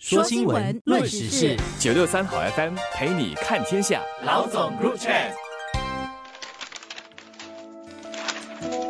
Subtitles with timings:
[0.00, 4.00] 说新闻，论时事，九六三好 FM 陪你看天下。
[4.24, 5.12] 老总入场。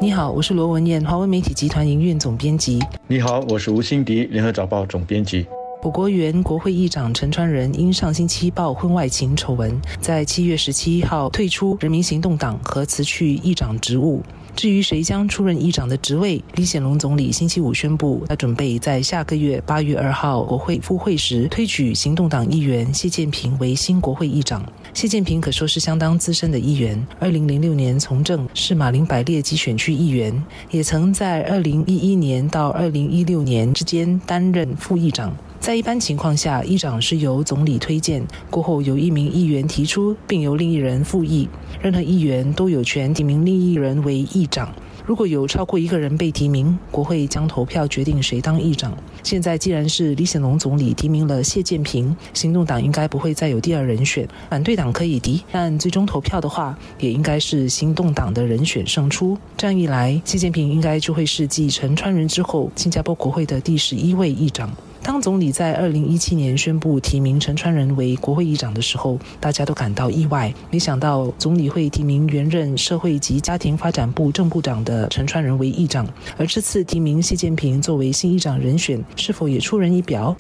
[0.03, 2.79] 你好，我是罗文燕，华为媒体集团营运总编辑。
[3.07, 5.47] 你好，我是吴欣迪，联合早报总编辑。
[5.81, 14.23] 我国原国会议长陈川仁因上星期曝婚外情丑闻，在七月十七号退出人民行动党和辞去议长职务。
[14.57, 24.65] 至于谁将出任议长的职位，李显龙总理星期五宣布，他准备在下个月八月二号国会复会时推举行动党议员谢建平为新国会议长。
[24.93, 35.37] 谢建平可说是相当资深的议员，二零零六年从政，是马林百列及选区议员，也曾在二零一一年到二零一六年之间担任副议长。
[35.61, 41.47] 在一般情况下，议长是由总理推荐，过后由一名议员提出，并由另一人复议。
[41.83, 44.73] 任何议员都有权提名另一人为议长。
[45.05, 48.97] 如果有超过一个人被提名，国会将投票决定谁当议长。
[49.23, 59.37] 现在既然是李显龙总理提名了谢建平，行动党应该不会再有第二人选，反对党可以敌，但最终投票的话，也应该是行动党的人选胜出。
[59.57, 64.71] 这样一来，谢建平应该就会是继陈川仁之后，新加坡国会的第十一位议长。
[65.09, 70.53] 当总理在二零一七年宣布提名陈川仁为国会议长的时候，大家都感到意外。
[70.71, 76.07] 没想到总理会提名原任社会及家庭发展部正部长的陈川仁为议长，
[76.37, 80.37] 而这次提名谢建平作为新议长人选，是否也出人意表？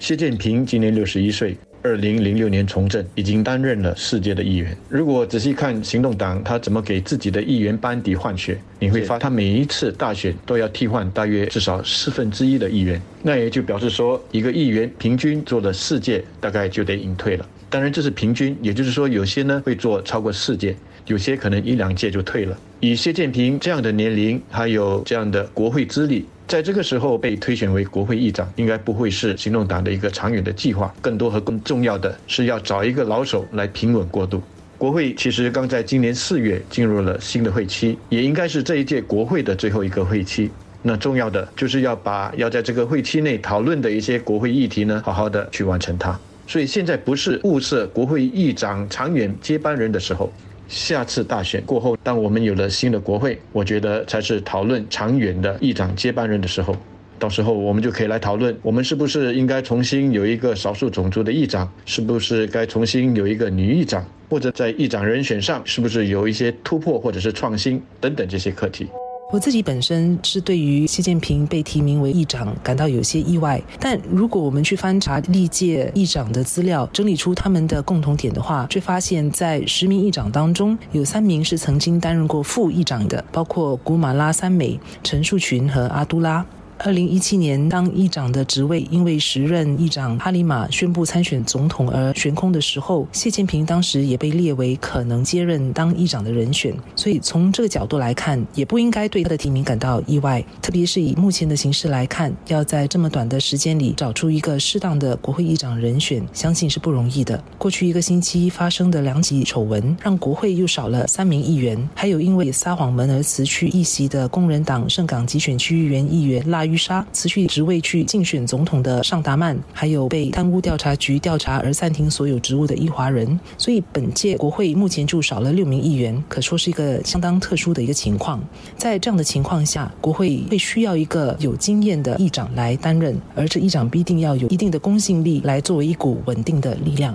[0.00, 1.56] 谢建平今年六十一岁。
[1.84, 4.74] 二零零六年从政，已经担任了世界的议员。
[4.88, 17.46] 如果仔细看行动党他怎么给自己的议员班底换血，你会发他每一次大选都要替换大约至少四分之一的议员，那也就表示说，一个议员平均做了四届，大概就得隐退了。
[17.68, 20.74] 当然这是平均，也就是说有些呢会做超过四届，
[21.06, 22.58] 有些可能一两届就退了。
[22.80, 26.24] 以谢建平这样的年龄，还有这样的国会资历。
[26.46, 30.94] 在这个时候被推选为国会议长，应该不会是行动党的一个长远的计划。
[31.00, 34.42] 更多和更重要的是要找一个老手来平稳过渡。
[34.76, 40.50] 国会其实刚在今年四月进入了新的会期，也应该是这一届国会的最后一个会期。
[40.82, 46.18] 那重要的就是要把要在这个会期内讨论的一些国会议题呢，好好的去完成它。
[46.46, 50.30] 所以现在不是物色国会议长长远接班人的时候。
[50.68, 56.76] 下次大选过后，当我们有了新的国会，我觉得才是讨论长远的议长接班人的时候。
[57.16, 68.88] 到时候我们就可以来讨论，我们是不是应该重新有一个少数种族的议长，是不是该重新有一个女议长，或者在议长人选上是不是有一些突破或者是创新等等这些课题。
[69.34, 86.46] 我自己本身是对于习近平被提名为议长感到有些意外，但如果我们去翻查历届议长的资料，整理出他们的共同点的话，却发现，在十名议长当中，有三名是曾经担任过副议长的，包括古马拉三美、陈树群和阿都拉。
[86.78, 96.74] 二零一七年，当议长的职位因为时任议长哈里马宣布参选总统而悬空的时候，谢建平当时也被列为可能接任当议长的人选。
[96.96, 100.44] 所以从这个角度来看，也不应该对他的提名感到意外。
[100.60, 107.42] 特别是以目前的形势来看，要在这么短的时间里找出一个适当的国会议长人选，相信是不容易的。
[107.56, 116.74] 过去一个星期发生的两起丑闻，让国会又少了三名议员，还有因为撒谎门而辞去议席的工人党圣港集选区议员议员拉。
[116.74, 128.42] 于沙辞去职位去竞选总统的尚达曼，还有被贪污调查局调查而暂停所有职务的伊华人，所以本届国会目前就少了六名议员，可说是一个相当特殊的一个情况。
[128.76, 137.14] 在这样的情况下，国会会需要一个有经验的议长来担任，而这议长必定要有一定的公信力，来作为一股稳定的力量。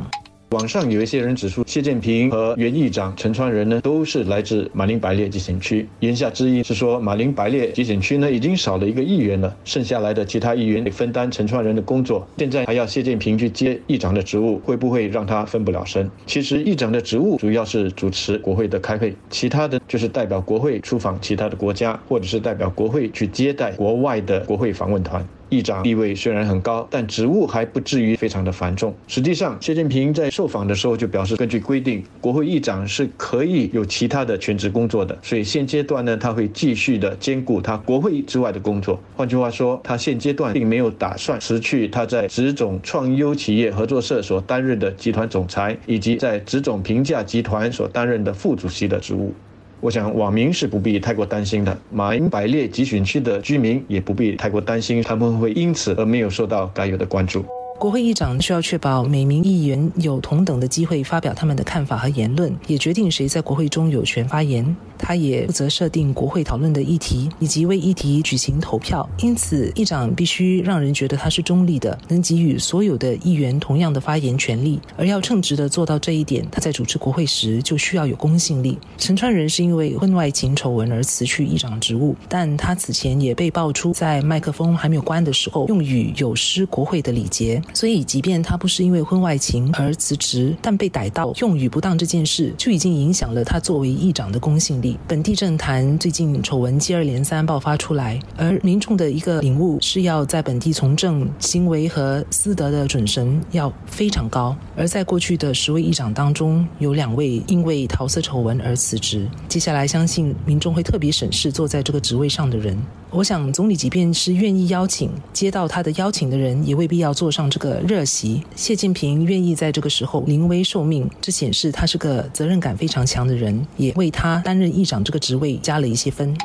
[0.52, 5.88] 网上有一些人指出，谢建平和原议长陈川仁呢，都是来自马林百列集选区。
[6.00, 12.28] 言下之意是说，马林百列集选区呢，已经少了一个议员了，剩下来的其他议员得分担陈川仁的工作。
[12.40, 16.10] 现在还要谢建平去接议长的职务，会不会让他分不了身？
[16.26, 25.24] 其实，议长的职务主要是主持国会的开会，其他的就是代表国会出访其他的国家，或者是代表国会去接待国外的国会访问团。
[25.50, 28.94] 议长地位虽然很高，但职务还不至于非常的繁重。
[29.08, 35.18] 实际上，习近平在受访的时候就表示，根据规定，国会议长是可以有其他的全职工作的。
[35.22, 39.00] 所以现阶段呢，他会继续的兼顾他国会之外的工作。
[39.16, 49.34] 换句话说，他现阶段并没有打算辞去他在职种创优企业合作社所担任的集团总裁，以及在职种评价集团所担任的副主席的职务。
[49.82, 57.46] 我想网民是不必太过担心的，马英百列集选区的居民也不必太过担心，他们会因此而没有受到该有的关注。
[57.80, 64.76] 国会议长需要确保每名议员有同等的机会发表他们的看法和言论，也决定谁在国会中有权发言。
[64.98, 69.10] 他也负责设定国会讨论的议题，以及为议题举行投票。
[69.20, 74.78] 因此，议长必须让人觉得他是中立的，能给予所有的议员同样的发言权利。
[74.98, 78.78] 而要称职的做到这一点，他在主持国会时就需要有公信力。
[78.98, 87.62] 陈川仁是因为婚外情丑闻而辞去议长职务，但他此前也被爆出在麦克风还没有关的时候用语有失国会的礼节。
[87.74, 94.98] 所以，即便他不是因为婚外情而辞职，但被逮到用语不当这件事，就已经影响了他作为议长的公信力。
[95.08, 104.56] 本地政坛最近丑闻接二连三爆发出来，而民众的一个领悟是要在本地从政行为和私德的准绳要非常高。
[104.76, 109.28] 而在过去的十位议长当中，有两位因为桃色丑闻而辞职。
[109.48, 112.78] 接下来，相信民众会特别审视坐在这个职位上的人。
[113.12, 118.44] 我想，总理即便是愿意邀请，接到他的邀请的人，也未必要坐上这个热席。
[118.56, 126.38] 谢建平愿意在这个时候临危受命，这显示他是个责任感非常强的人，也为他担任议长这个职位加了一些分。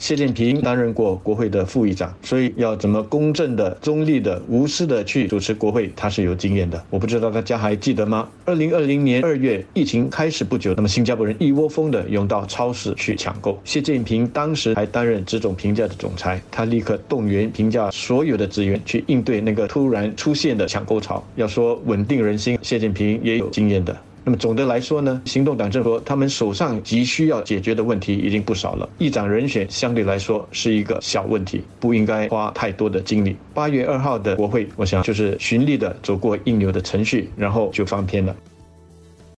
[0.00, 6.82] 谢建平担任过国会的副议长，所以要怎么公正的、中立的、无私的去主持国会，他是有经验的。
[6.88, 8.28] 我不知道大家还记得吗？
[8.44, 13.60] 二零二零年二月疫情开始不久，那么新加坡人一窝蜂的涌到超市去抢购。
[13.64, 21.22] 谢建平当时还担任这种评价的总裁，他立刻动员评价所有的职员去应对那个突然出现的抢购潮。
[21.34, 23.94] 要说稳定人心，谢建平也有经验的。
[24.28, 28.86] 那么总的来说呢，行动党政府他们手上急需要解决的问题已经不少了。
[28.98, 33.34] 议长人选相对来说是一个小问题，不应该花太多的精力。
[33.54, 38.36] 八月二号的国会，我想就是循例的走过应有的程序，然后就翻篇了。